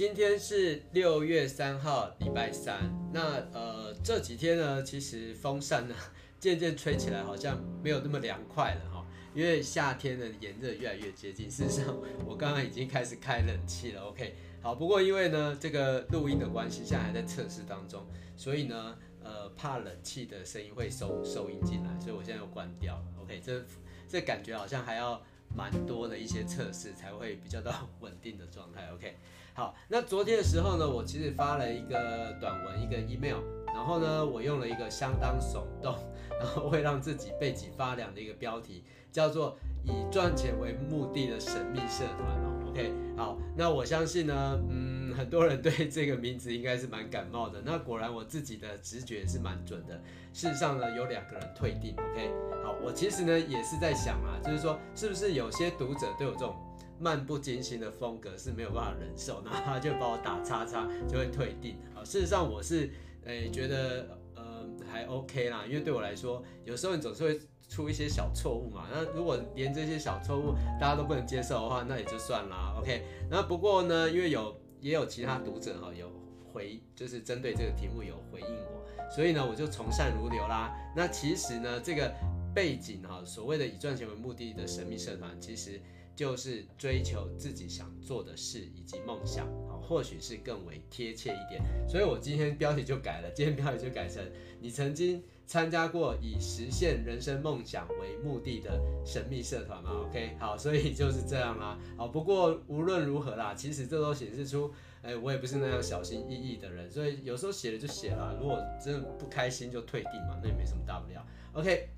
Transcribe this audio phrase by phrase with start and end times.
[0.00, 2.90] 今天是六月三号，礼拜三。
[3.12, 5.94] 那呃这几天呢，其实风扇呢
[6.40, 9.06] 渐渐吹起来，好像没有那么凉快了哈。
[9.34, 11.50] 因为夏天的炎热越来越接近。
[11.50, 11.94] 事实上，
[12.26, 14.00] 我刚刚已经开始开冷气了。
[14.04, 18.02] OK，好，不过因为呢这个录音的关系，现在还在测试当中，
[18.38, 23.04] 所以呢呃怕冷气的声音会收收音进来，所以我现在又关掉了。
[23.20, 23.62] OK，这
[24.08, 25.22] 这感觉好像还要。
[25.54, 28.88] 蛮多的一些测试才会比较到稳定的状态。
[28.94, 29.16] OK，
[29.54, 35.96] 好，那昨天的时候呢，我其实发了一个短文，一个 email，然后呢，我用了一个相当耸动，
[36.38, 42.70] 然后会让自己背脊发凉的一个标题，叫做“以赚钱为目的的神秘社团”哦。
[42.70, 47.60] OK，好，那我相信呢，嗯，很多人对这个名字应该是蛮感冒的。
[47.62, 50.00] 那果然我自己的直觉是蛮准的。
[50.32, 51.92] 事实上呢，有两个人退订。
[51.92, 52.30] OK，
[52.64, 56.56] 好，我其实呢也是在想啊，就是说是不是有些读者对我这种
[56.98, 61.76] 漫不经心的风格是没有办法忍受，然后他就把我打叉叉，就会退订。
[61.94, 62.90] 好，事实上我是
[63.24, 67.38] 诶、觉得呃还 OK 啦，因为对我来说，有时候你总是会。
[67.70, 72.74] 出一些小错误嘛，那如果连这些小错误大家都不能接受的话，那也就算啦。
[72.76, 76.10] OK，那不过呢，因为有也有其他读者哈有
[76.52, 80.74] 回，就是针对这个题目有回应我，所以呢我就从善如流啦。
[80.96, 82.12] 那其实呢这个
[82.54, 85.80] 背景哈，所谓的以赚钱为目的的神秘社团，其实。
[86.20, 91.62] 就是追求自己想做的事以及梦想，啊，或许是更为贴切一点。
[91.88, 94.22] 所以我今天标题就改了，今天标题就改成
[94.60, 101.78] “你曾经参加过以实现人生梦想为目的的神秘社团吗？”OK，好，所以就是这样啦。
[101.96, 111.26] 好，不过无论如何啦，其实这都显示出，哎，我也不是那样小心翼翼的人，所以有时候写了就写了，如果真的不开心就退订嘛，那也没什么大不了。
[111.54, 111.88] OK。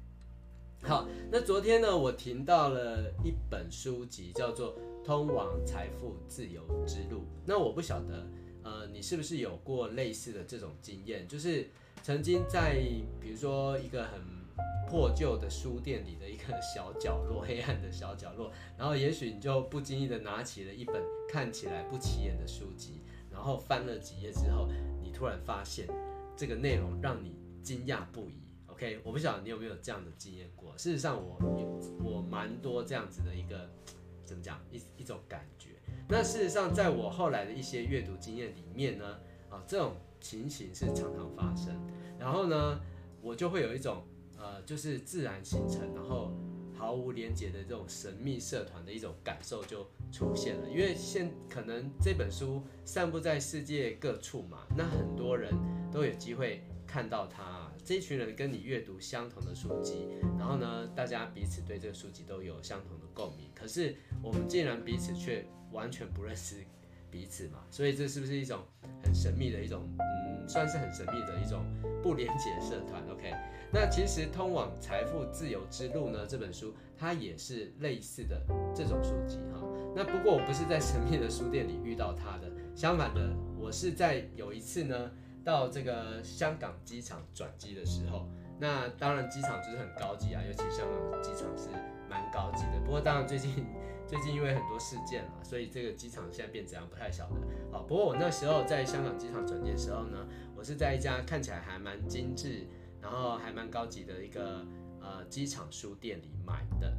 [0.85, 7.19] 好，那昨天呢，我听到了一本书籍，叫做《通往财富自由之路》。
[7.47, 8.27] 那我不晓得，
[8.65, 11.27] 呃，你是不是有过类似的这种经验？
[11.29, 11.69] 就是
[12.03, 12.83] 曾经在，
[13.21, 14.21] 比如说一个很
[14.89, 24.69] 破旧的书店里的一个小角落，黑暗的小角落，然后也许你就不经意的拿起了一本看起来不起眼的书籍，然后翻了几页之后，
[25.01, 25.87] 你突然发现
[26.37, 28.42] 这个内容让你惊讶不已。
[28.83, 30.77] OK，我不晓得你有没有这样的经验过。
[30.77, 33.71] 事实上我，我我蛮多这样子的一个
[34.25, 35.69] 怎么讲一一种感觉。
[36.09, 41.73] 那事实上，在我后来的一些阅读经验里面呢，啊，这种情形是常常发生。
[42.19, 42.81] 然后呢，
[43.21, 44.03] 我就会有一种
[44.37, 46.33] 呃，就是自然形成，然后
[46.77, 50.69] 毫无连结的这种神秘社团的一种感受就出现了。
[50.69, 55.55] 因为现可能这本书散布在世界各处嘛，那很多人
[55.93, 57.62] 都有机会看到它。
[57.85, 60.07] 这一群人跟你阅读相同的书籍，
[60.39, 63.49] 然后呢，大家彼此对这个书籍都有相同的共鸣。
[63.55, 66.65] 可是我们竟然彼此却完全不认识
[67.11, 67.65] 彼此嘛？
[67.71, 68.61] 所以这是不是一种
[69.03, 71.65] 很神秘的一种，嗯，算是很神秘的一种
[72.03, 73.33] 不连结社团？OK，
[73.73, 78.41] 那其实《通往财富自由之路》呢，这本书它也是类似的
[78.73, 79.67] 这种书籍哈。
[79.97, 85.11] 那不过我不是在神秘的书店里遇到它的，相反的，我是在有一次呢。
[85.45, 91.69] 到这个香港机场转机的时候，那当然机场就是很高级啊，尤其香港机场是
[92.09, 92.81] 蛮高级的。
[92.85, 93.67] 不过当然最近
[94.07, 97.37] 最近因为很多事件嘛，所以这个机场现在变怎样不太晓得。
[97.71, 102.67] 好，不过我那时候在香港机场转机的时候呢，我是在一家看起来还蛮精致，
[103.01, 104.65] 然后还蛮高级的一个
[105.01, 106.93] 呃机场书店里买的。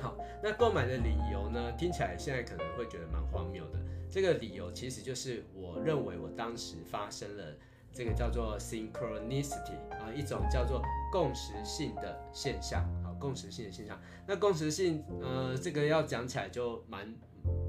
[0.00, 3.78] 好，那购买的理由呢，听起来现在可能会觉得蛮荒谬的。
[4.14, 7.42] 这个理由其实就是我认为我当时发生了
[7.92, 10.80] 这个叫做 synchronicity 啊，一种叫做
[11.10, 14.00] 共识性的现象啊，共识性的现象。
[14.24, 17.12] 那共识性呃，这个要讲起来就蛮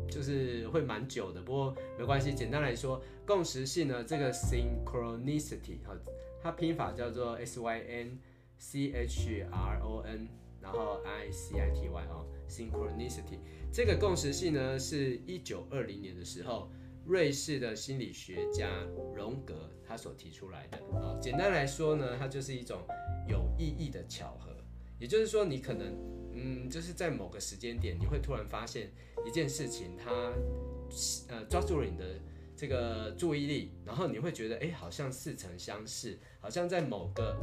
[0.08, 5.98] 就是会蛮久的，不过没关系，简单来说，共识性呢，这个 synchronicity 哈，
[6.44, 8.20] 它拼法叫做 s y n
[8.60, 10.28] c h r o n，
[10.66, 12.26] 然后 i c i t y 哦。
[12.48, 13.40] Synchronicity
[13.74, 16.72] 这个共识性呢，是一九二零年的时候，
[17.04, 18.70] 瑞士的心理学家
[19.16, 21.18] 荣格他所提出来的啊。
[21.20, 22.82] 简单来说呢，它就是一种
[23.28, 24.56] 有意义的巧合。
[25.00, 25.98] 也就是说，你可能
[26.34, 28.92] 嗯，就是在某个时间点，你会突然发现
[29.26, 30.12] 一件事情，它
[31.30, 32.06] 呃抓住了你的
[32.56, 37.36] 这个注意力，然后你会觉得哎，好像似曾相识，好像在某个。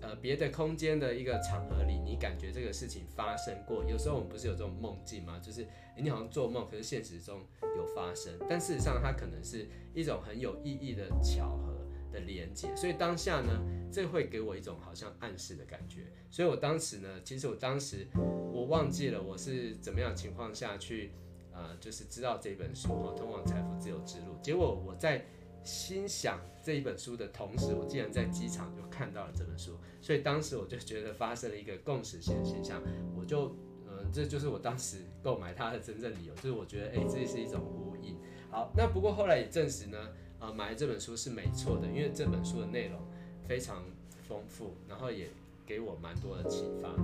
[0.00, 3.84] 呃，别的空间的一个场合里，你感觉这个事情发生过。
[3.84, 5.40] 有时候我们不是有这种梦境吗？
[5.42, 5.66] 就是
[5.96, 7.40] 你好像做梦，可是现实中
[7.76, 8.32] 有发生。
[8.48, 11.74] 但事实上，它可能是一种很有意义的巧合
[12.12, 12.74] 的连接。
[12.76, 13.60] 所以当下呢，
[13.92, 16.06] 这会给我一种好像暗示的感觉。
[16.30, 18.06] 所以我当时呢，其实我当时
[18.52, 21.12] 我忘记了我是怎么样情况下去。
[21.50, 24.34] 呃，就是知道这本书哈，《通往财富自由之路》。
[24.40, 25.24] 结果我在
[25.64, 32.82] 心想这一本书的同时，我竟然在机场就看到了这本书，所以当时我就觉得发生了一个共识性的现象，
[33.14, 33.54] 我就，
[33.86, 38.16] 嗯、这就是我当时购买它的真正理由，就是我觉得，哎，这是一种呼应。
[38.50, 39.98] 好，那不过后来也证实呢，
[40.40, 43.00] 呃，买这本书是没错的，因为这本书的内容
[43.44, 43.84] 非常
[44.26, 45.28] 丰富，然后也
[45.66, 46.94] 给我蛮多的启发。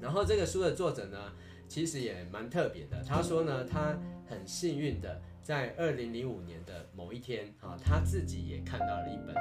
[0.00, 1.32] 然后这个书的作者呢，
[1.66, 5.20] 其实也蛮特别的，他说呢，他很幸运的。
[5.44, 9.34] 在二零零五年的某一天，啊，他自己也看到了一本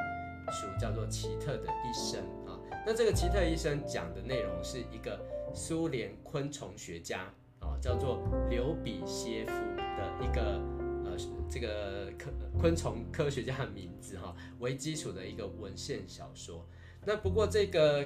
[0.52, 2.60] 书，叫做《奇特的一生》啊。
[2.86, 5.18] 那这个奇特医生讲的内容是一个
[5.54, 7.22] 苏联昆虫学家
[7.62, 10.60] 啊，叫做刘比歇夫的一个
[11.06, 11.18] 呃
[11.50, 12.30] 这个科
[12.60, 16.68] 昆虫科学家的名字哈为基础的一个文献小说。
[17.06, 18.06] 那不过这个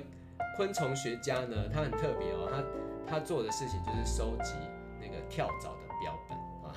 [0.56, 2.48] 昆虫学家呢，他很特别哦，
[3.08, 4.54] 他他做的事情就是收集
[5.02, 5.87] 那个跳蚤的。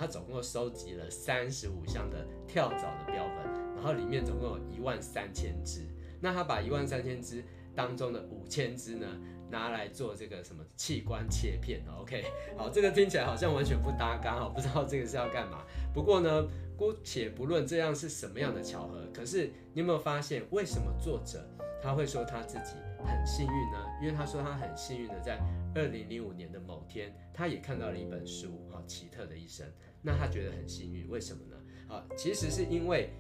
[0.01, 5.83] 他总共收集了三十五项的跳蚤的标本，然后里面总共有一万三千只。
[6.23, 7.45] 那他把一万三千只
[7.75, 9.07] 当中的五千只呢，
[9.51, 12.25] 拿来做这个什么器官切片？OK，
[12.57, 15.67] 好，这个听起来好像完全不搭嘎哈，不知道这个是要干嘛。
[15.93, 16.49] 不过呢，
[16.79, 21.47] 姑且不论这样是什么样的巧合，可是你有没有发现，为什么作者
[21.83, 22.73] 他会说他自己
[23.05, 23.79] 很幸运呢？
[24.01, 25.39] 因为他说他很幸运的在
[25.75, 29.67] 二零零五年的某天，他也看到了一本书，哈，奇特的一生。
[30.03, 31.57] 那他觉得很幸运，为什么呢？
[31.95, 33.11] 啊，其实是因为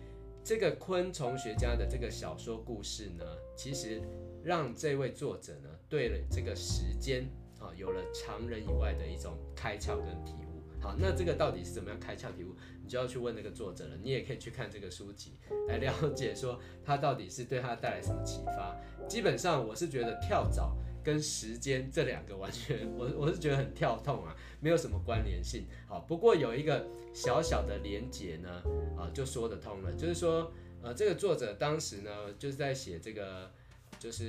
[0.43, 3.25] 这个昆虫学家的这个小说故事呢，
[3.56, 4.00] 其实
[4.43, 7.29] 让这位作者呢，对了这个时间
[7.59, 10.50] 啊，有了常人以外的一种开窍跟体悟。
[10.81, 12.55] 好，那这个到底是怎么样开窍体悟？
[12.82, 13.97] 你就要去问那个作者了。
[14.03, 15.38] 你也可以去看这个书籍
[15.69, 18.77] 来了解，说他到底是对他带来什么启发。
[19.09, 20.77] 基本上，我是觉得跳蚤。
[21.03, 25.65] 跟时间这两个完全，我我是觉得很跳痛啊，没有什么关联性。
[25.88, 28.62] 好，不过有一个小小的连结呢，
[28.99, 29.91] 啊，就说得通了。
[29.94, 30.53] 就是说，
[30.83, 33.50] 呃，这个作者当时呢，就是在写这个，
[33.99, 34.29] 就是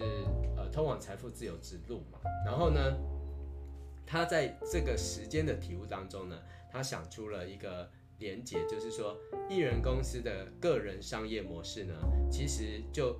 [0.56, 2.19] 呃，通往财富自由之路嘛。
[2.45, 2.97] 然后呢，
[4.12, 6.38] 他在这个时间的体悟当中呢，
[6.69, 9.18] 他想出了一个连结，就是说，
[9.50, 11.94] 艺人公司的个人商业模式呢，
[12.30, 13.18] 其实就。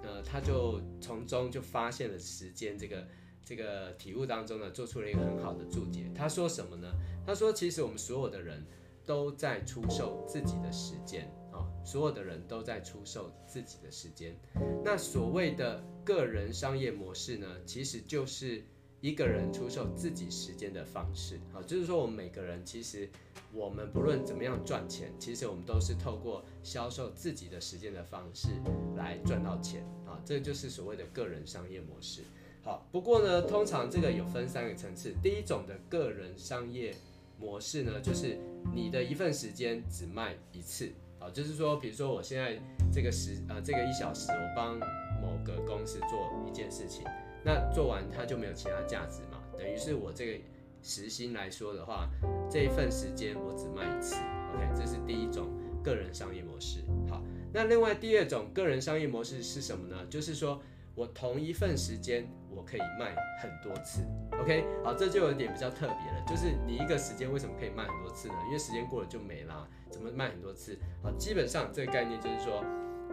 [0.00, 3.06] 呃，他就从中就发现了时间这个
[3.44, 6.10] 这个体悟当中呢，做出了一个很好的注解。
[6.14, 6.90] 他说什么呢？
[7.26, 8.64] 他说，其实我们所有的人
[9.04, 14.34] 都在出售自己的时间啊，所有的人都在出售自己的时间。
[14.82, 18.64] 那所谓的个人商业模式呢，其实就是。
[19.00, 23.08] 一个人出售自己时间的方式，好，就是说我们每个人其实，
[23.52, 28.48] 我们不论怎么样赚钱，其实我们都是透过销售自己的时间的方式
[28.96, 32.22] 来赚到钱，啊，这就是所谓的个人商业模式。
[32.64, 36.92] 好，不过呢，通常这个有分三个层次，第一种的个人商业
[37.38, 38.36] 模式呢，就是
[38.74, 40.90] 你的一份时间只卖一次，
[41.20, 42.60] 啊，就是说，比如说我现在
[42.92, 44.76] 这个时，呃，这个一小时，我帮
[45.22, 47.04] 某个公司做一件事情。
[47.44, 49.38] 那做完它就没有其他价值嘛？
[49.56, 50.44] 等于是我这个
[50.82, 52.08] 时薪来说的话，
[52.50, 54.16] 这一份时间我只卖一次。
[54.54, 55.48] OK，这是第一种
[55.82, 56.80] 个人商业模式。
[57.08, 60.06] 好，那另外第二种个人商业模式是什么呢？
[60.10, 60.60] 就是说
[60.94, 64.02] 我同一份时间我可以卖很多次。
[64.40, 66.24] OK，好，这就有点比较特别了。
[66.26, 68.34] 就是你一个时间为什么可以卖很多次呢？
[68.46, 70.78] 因为时间过了就没啦，怎么卖很多次？
[71.02, 72.64] 好，基本上这个概念就是说，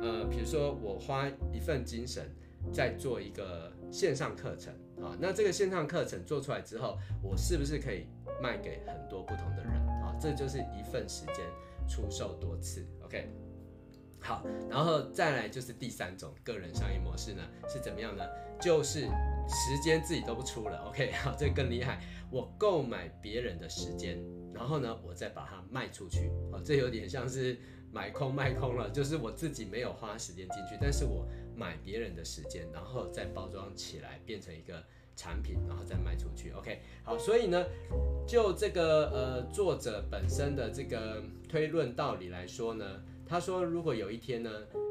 [0.02, 2.30] 呃，比如说我花一份精神。
[2.74, 8.08] 在做一个线上课程啊，那这个线上课程做出来之后，我是不是可以
[8.42, 9.74] 卖给很多不同的人
[10.04, 10.16] 啊？
[10.20, 11.38] 这就是一份时间
[11.88, 13.30] 出售多次，OK？
[14.20, 18.24] 好，然后再来就是第三种个人商业模式呢，是怎么样呢？
[18.60, 21.12] 就是时间自己都不出了，OK？
[21.24, 22.02] 好，这更厉害，
[22.32, 24.18] 我购买别人的时间，
[24.54, 27.58] 然后呢，我再把它卖出去，啊，这有点像是
[27.92, 31.28] 买空卖空了，就是我自己没有花时间进去，但是我。
[31.56, 34.84] 买别人的时间，然后再包装起来变成一个
[35.16, 36.52] 产品，然后再卖出去。
[36.52, 37.66] OK，好，所以呢，
[38.28, 44.50] 就这个呃作者本身的这个推论道理来说呢，他说如果有一天呢，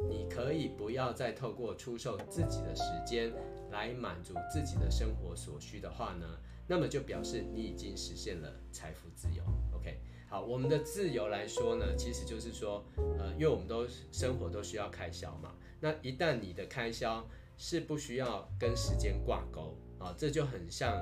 [0.09, 3.33] 你可以不要再透过出售自己的时间
[3.71, 6.27] 来满足自己的生活所需的话呢，
[6.67, 9.43] 那么就表示你已经实现了财富自由。
[9.75, 9.99] OK。
[10.27, 15.55] 好，我们的自由来说呢，其实就是说，呃，因为我们都生活都需要开销嘛。
[15.81, 21.01] 那一旦你的开销是不需要跟时间挂钩啊，这就很像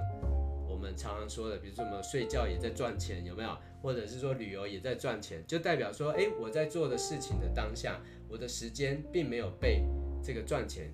[0.69, 3.57] 我们常常说的，比如说什么睡觉也在赚钱，有没有？
[3.81, 9.85] 或者是说旅游也在赚钱，就代表说，哎，我在做的事情的当下，我的时间并没有被
[10.23, 10.93] 这个赚钱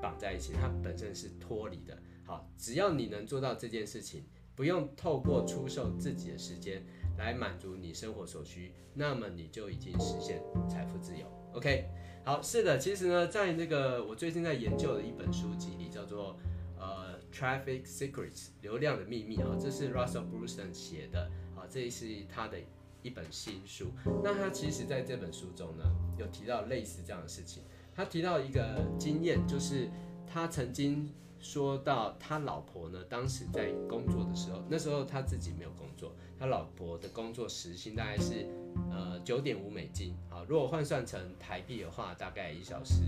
[0.00, 1.96] 绑在一起，它本身是脱离的。
[2.24, 4.24] 好，只要你能做到这件事情。
[4.56, 6.84] 不用透过出售自己的时间
[7.16, 11.24] 来满足你生活所需，那么你就已经实现财富自由。
[11.54, 11.88] OK，
[12.22, 16.36] 好，是的，其实呢，在那个我最近在研究的一本书籍里，叫做
[16.78, 22.58] 呃《Traffic Secrets》流量的秘密啊，这是 Russell Brunson 写的啊，这是他的
[23.02, 23.86] 一本新书。
[24.22, 25.84] 那他其实在这本书中呢，
[26.18, 27.62] 有提到类似这样的事情。
[27.94, 29.88] 他提到一个经验，就是
[30.26, 31.10] 他曾经
[31.40, 38.46] 说到他老婆呢，当时在工作的时候，那时候他自己没有工作，他老婆的工作时薪大概是
[38.90, 43.02] 呃九点五美金，好，如果换算成台币的话，大概一小时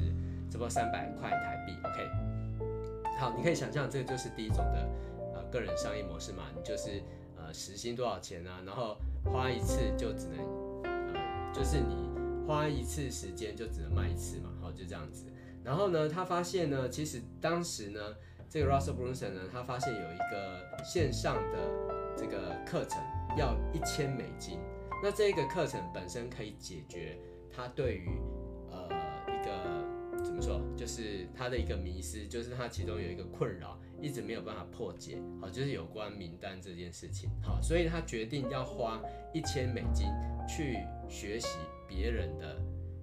[0.51, 4.89] 差不多三百块台币，OK，好，你可以想象这个就是第一种的
[5.35, 7.03] 呃个人商业模式嘛，你就是
[7.37, 14.49] 呃时薪多少钱啊，然后花一次就只能呃就是你花一次时间就只能卖一次嘛。
[14.61, 15.27] 好就这样子，
[15.65, 18.01] 然后呢，他发现呢，其实当时呢，
[18.49, 21.59] 这个 Russell Brunson 呢，他发现有一个线上的
[22.17, 23.01] 这个课程
[23.37, 24.59] 要一千美金，
[25.03, 27.17] 那这个课程本身可以解决
[27.55, 28.09] 他对于
[28.71, 28.89] 呃
[29.29, 39.01] 一个怎么说，就是他的一个迷思，就是他其中有一个困扰一直没有办法破解，好，就是有关名单这件事情，好，所以他决定要花
[39.33, 40.09] 一千美金
[40.49, 40.79] 去
[41.09, 41.49] 学习
[41.89, 42.61] 别人的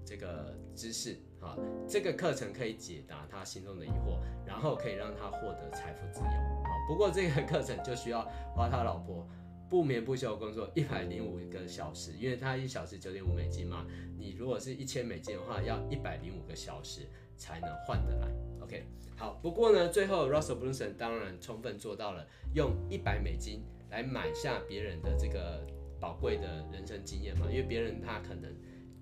[0.09, 1.15] 这个知识。
[1.39, 1.55] 好，
[1.87, 6.25] 这个课程可以解答他心中的疑惑，然后可以让他获得财富自由。
[6.25, 8.23] 好，不过这个课程就需要
[8.55, 9.29] 花他老婆
[9.69, 13.85] 不眠不休工作一百零五个小时，因为他一小时九点五美金嘛。
[14.17, 17.01] 你如果是一千美金的话，要一百零五个小时
[17.37, 18.27] 才能换得来。
[18.63, 22.25] OK，好，不过呢，最后 Russell Brunson 当然充分做到了
[22.55, 23.61] 用一百美金
[23.91, 25.63] 来买下别人的这个
[25.99, 28.51] 宝贵的人生经验嘛，因为别人他可能。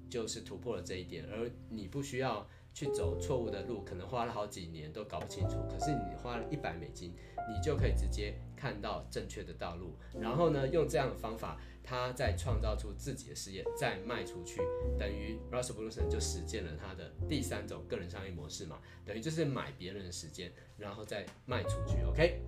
[0.09, 5.57] 就是突破了这一点，而你不需要去走错误的路，可能花了好几年都搞不清楚。
[5.69, 7.13] 可是你花了一百美金，
[7.49, 9.95] 你就可以直接看到正确的道路。
[10.19, 14.61] 然后呢，用这样的方法，他再创造出自己的事业，再卖出去，
[14.97, 22.03] 等于 Russell Brunson 就实践了他的第三种个人商业模式嘛，等于就是买别人的时间，然后再卖出去。
[22.03, 22.41] OK，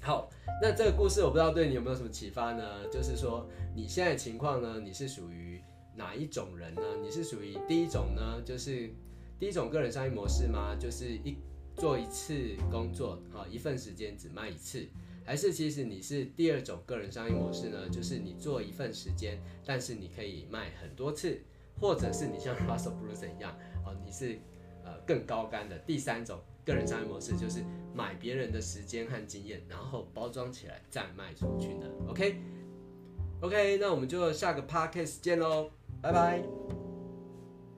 [0.00, 0.30] 好，
[0.62, 2.88] 那这个故事我不知道对你有没有什么启发呢？
[2.90, 5.55] 就是说你现在情况呢，你是属于。
[5.96, 6.82] 哪一种人呢？
[7.02, 8.40] 你是属于第一种呢？
[8.44, 8.90] 就是
[9.38, 10.76] 第一种个人商业模式吗？
[10.78, 11.36] 就是一
[11.74, 14.86] 做一次工作，好，一份时间只卖一次，
[15.24, 17.88] 还是其实你是第二种个人商业模式呢？
[17.90, 21.38] 就是你做一份时间，但是你可以卖很多次，
[21.80, 24.38] 或者是你像 Russell Brunson 一样，哦，你是
[24.84, 27.62] 呃更高竿的第三种个人商业模式，就是
[27.94, 35.70] 买别人的时间和经验，然后包装起来再卖出去呢？OK，OK，那我们就下个 Podcast 见喽。
[36.02, 36.42] 拜拜。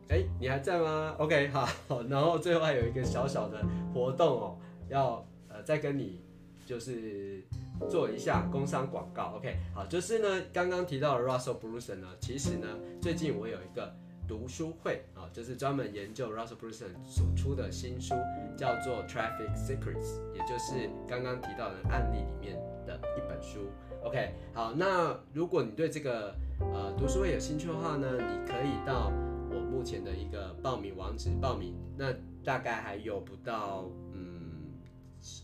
[0.08, 1.68] 哎，你还在吗？OK，好。
[2.08, 4.58] 然后最后还有一个小小的活动哦，
[4.88, 6.22] 要呃再跟你
[6.64, 7.42] 就是
[7.88, 9.34] 做一下工商广告。
[9.36, 12.66] OK，好，就是呢刚刚提到的 Russell Brunson 呢，其实呢
[13.02, 13.94] 最近我有一个
[14.26, 18.14] 读书会啊，就是专门研究 Russell Brunson 所出的新书，
[18.56, 23.70] 叫做 Traffic Secrets，也就是刚刚提到的案例里面的一本书。
[24.02, 29.12] OK，好，那如果你对这个呃，读书会有兴趣的话呢，你可以到
[29.50, 31.74] 我目前的一个报名网址报名。
[31.96, 32.14] 那
[32.44, 34.72] 大概还有不到，嗯，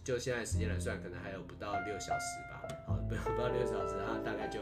[0.05, 2.63] 就现在时间来算，可能还有不到六小时吧。
[2.87, 4.61] 好，不不到六小时，它大概就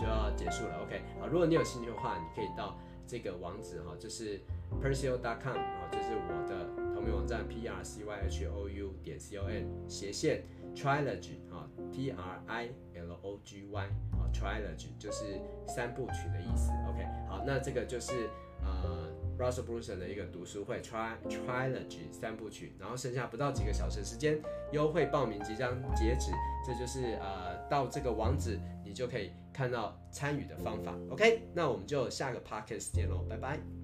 [0.00, 0.82] 就要结束了。
[0.82, 4.40] OK，好，如果你有兴趣的话，你可以到这个网址哈，就是
[4.82, 10.42] percyo.com 啊，就是我的同名网站 p r c y h o u 点 c o n 斜线
[10.74, 11.67] trilogy 啊
[12.06, 13.88] ，t r i l o g y 啊。
[14.30, 16.70] Trilogy 就是三部曲的意思。
[16.86, 18.28] OK，好，那这个就是
[18.62, 24.38] 呃 Russell Brunson 的一个读书会，Tri Trilogy 三部曲，然后剩下不到几个小时时间，
[24.70, 26.30] 优惠报名即将截止，
[26.66, 30.94] 这就是呃到这个网址你就可以看到参与的方法。
[31.10, 33.77] OK，那我们就下个 Podcast 见喽，拜拜。